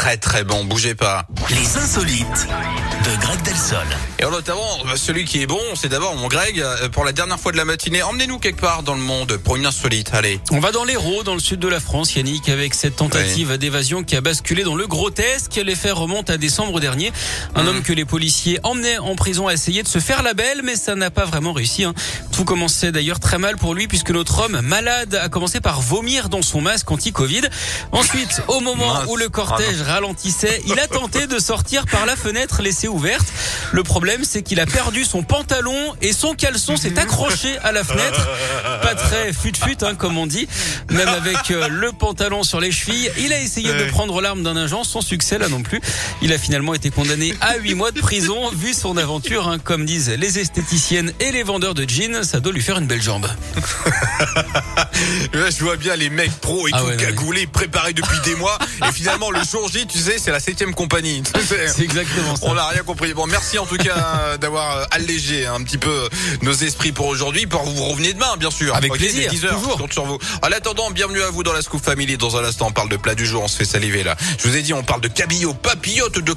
très 0.00 0.16
très 0.16 0.44
bon. 0.44 0.64
Bougez 0.64 0.94
pas. 0.94 1.26
Les 1.50 1.76
insolites 1.76 2.48
de 3.04 3.20
Greg 3.20 3.42
Delsol. 3.42 3.84
Et 4.18 4.22
notamment, 4.22 4.78
euh, 4.86 4.96
celui 4.96 5.26
qui 5.26 5.42
est 5.42 5.46
bon, 5.46 5.60
c'est 5.74 5.90
d'abord 5.90 6.14
mon 6.16 6.26
Greg. 6.28 6.58
euh, 6.58 6.88
Pour 6.88 7.04
la 7.04 7.12
dernière 7.12 7.38
fois 7.38 7.52
de 7.52 7.58
la 7.58 7.66
matinée, 7.66 8.02
emmenez-nous 8.02 8.38
quelque 8.38 8.62
part 8.62 8.82
dans 8.82 8.94
le 8.94 9.00
monde 9.02 9.36
pour 9.36 9.56
une 9.56 9.66
insolite. 9.66 10.08
Allez. 10.14 10.40
On 10.52 10.58
va 10.60 10.72
dans 10.72 10.84
l'Hérault, 10.84 11.22
dans 11.22 11.34
le 11.34 11.40
sud 11.40 11.60
de 11.60 11.68
la 11.68 11.80
France, 11.80 12.14
Yannick, 12.16 12.48
avec 12.48 12.72
cette 12.72 12.96
tentative 12.96 13.58
d'évasion 13.58 14.02
qui 14.02 14.16
a 14.16 14.22
basculé 14.22 14.62
dans 14.62 14.74
le 14.74 14.86
grotesque. 14.86 15.60
Les 15.62 15.74
faits 15.74 15.92
remontent 15.92 16.32
à 16.32 16.38
décembre 16.38 16.80
dernier. 16.80 17.12
Un 17.54 17.66
homme 17.66 17.82
que 17.82 17.92
les 17.92 18.06
policiers 18.06 18.58
emmenaient 18.62 18.96
en 18.96 19.16
prison 19.16 19.48
a 19.48 19.52
essayé 19.52 19.82
de 19.82 19.88
se 19.88 19.98
faire 19.98 20.22
la 20.22 20.32
belle, 20.32 20.62
mais 20.64 20.76
ça 20.76 20.94
n'a 20.94 21.10
pas 21.10 21.26
vraiment 21.26 21.52
réussi. 21.52 21.84
hein. 21.84 21.92
Tout 22.40 22.46
commençait 22.46 22.90
d'ailleurs 22.90 23.20
très 23.20 23.36
mal 23.36 23.58
pour 23.58 23.74
lui, 23.74 23.86
puisque 23.86 24.12
notre 24.12 24.38
homme, 24.38 24.62
malade, 24.62 25.14
a 25.14 25.28
commencé 25.28 25.60
par 25.60 25.82
vomir 25.82 26.30
dans 26.30 26.40
son 26.40 26.62
masque 26.62 26.90
anti-Covid. 26.90 27.42
Ensuite, 27.92 28.40
au 28.48 28.60
moment 28.60 28.94
Mince. 28.94 29.08
où 29.08 29.16
le 29.16 29.28
cortège 29.28 29.82
ralentissait, 29.82 30.62
il 30.66 30.80
a 30.80 30.86
tenté 30.86 31.26
de 31.26 31.38
sortir 31.38 31.84
par 31.84 32.06
la 32.06 32.16
fenêtre 32.16 32.62
laissée 32.62 32.88
ouverte. 32.88 33.26
Le 33.72 33.82
problème, 33.82 34.24
c'est 34.24 34.42
qu'il 34.42 34.58
a 34.58 34.64
perdu 34.64 35.04
son 35.04 35.22
pantalon 35.22 35.94
et 36.00 36.14
son 36.14 36.34
caleçon 36.34 36.78
s'est 36.78 36.98
accroché 36.98 37.58
à 37.58 37.72
la 37.72 37.84
fenêtre. 37.84 38.26
Pas 38.80 38.94
très 38.94 39.34
fut-fut, 39.34 39.84
hein, 39.84 39.94
comme 39.94 40.16
on 40.16 40.26
dit. 40.26 40.48
Même 40.88 41.08
avec 41.08 41.50
euh, 41.50 41.68
le 41.68 41.92
pantalon 41.92 42.42
sur 42.42 42.58
les 42.58 42.72
chevilles, 42.72 43.10
il 43.18 43.34
a 43.34 43.38
essayé 43.38 43.70
de 43.70 43.84
prendre 43.90 44.18
l'arme 44.22 44.42
d'un 44.42 44.56
agent 44.56 44.84
sans 44.84 45.02
succès 45.02 45.36
là 45.36 45.48
non 45.50 45.62
plus. 45.62 45.82
Il 46.22 46.32
a 46.32 46.38
finalement 46.38 46.72
été 46.72 46.88
condamné 46.88 47.34
à 47.42 47.58
8 47.58 47.74
mois 47.74 47.90
de 47.90 48.00
prison. 48.00 48.48
Vu 48.54 48.72
son 48.72 48.96
aventure, 48.96 49.46
hein, 49.46 49.58
comme 49.58 49.84
disent 49.84 50.08
les 50.08 50.38
esthéticiennes 50.38 51.12
et 51.20 51.32
les 51.32 51.42
vendeurs 51.42 51.74
de 51.74 51.86
jeans, 51.86 52.29
ça 52.30 52.38
doit 52.38 52.52
lui 52.52 52.62
faire 52.62 52.78
une 52.78 52.86
belle 52.86 53.02
jambe. 53.02 53.26
Là, 55.32 55.50
je 55.50 55.64
vois 55.64 55.76
bien 55.76 55.96
les 55.96 56.10
mecs 56.10 56.32
pros 56.40 56.68
et 56.68 56.70
Ah 56.72 56.78
tout 56.78 56.84
ouais, 56.86 56.90
non, 56.92 56.96
mais- 56.98 57.04
cagoulés, 57.06 57.46
préparés 57.48 57.92
depuis 57.92 58.18
des 58.24 58.36
mois. 58.36 58.56
Et 58.88 58.92
finalement, 58.92 59.30
le 59.32 59.40
jour 59.42 59.68
J, 59.72 59.86
tu 59.86 59.98
sais, 59.98 60.16
c'est 60.18 60.30
la 60.30 60.38
septième 60.40 60.74
compagnie. 60.74 61.22
C'est 61.48 61.82
exactement 61.82 62.36
ça. 62.36 62.46
On 62.46 62.54
n'a 62.54 62.66
rien 62.68 62.82
compris. 62.82 63.12
Bon, 63.14 63.26
merci 63.26 63.58
en 63.58 63.66
tout 63.66 63.76
cas 63.76 63.96
euh, 63.96 64.36
d'avoir 64.36 64.76
euh, 64.76 64.84
allégé 64.92 65.46
un 65.46 65.60
petit 65.62 65.78
peu 65.78 66.08
nos 66.42 66.52
esprits 66.52 66.92
pour 66.92 67.06
aujourd'hui. 67.06 67.46
Pour 67.46 67.62
vous 67.64 67.84
revenez 67.84 68.12
demain, 68.12 68.36
bien 68.38 68.50
sûr. 68.50 68.74
Avec 68.76 68.92
Ok, 68.92 68.98
plaisir, 68.98 69.28
dès 69.30 69.36
10 69.36 69.44
heures, 69.46 69.56
toujours. 69.58 69.72
je 69.76 69.82
compte 69.82 69.92
sur 69.92 70.04
vous. 70.04 70.18
En 70.42 70.52
attendant, 70.52 70.90
bienvenue 70.90 71.22
à 71.22 71.30
vous 71.30 71.42
dans 71.42 71.52
la 71.52 71.62
Scoop 71.62 71.82
Family. 71.84 72.16
Dans 72.16 72.36
un 72.36 72.44
instant, 72.44 72.68
on 72.68 72.72
parle 72.72 72.88
de 72.88 72.96
plat 72.96 73.14
du 73.14 73.26
jour. 73.26 73.42
On 73.42 73.48
se 73.48 73.56
fait 73.56 73.64
saliver 73.64 74.02
là. 74.04 74.16
Je 74.38 74.48
vous 74.48 74.56
ai 74.56 74.62
dit, 74.62 74.72
on 74.72 74.82
parle 74.82 75.00
de 75.00 75.08
cabillaud, 75.08 75.54
papillote 75.54 76.18
de 76.20 76.32